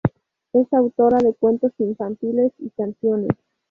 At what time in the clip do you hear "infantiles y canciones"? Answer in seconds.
1.77-3.37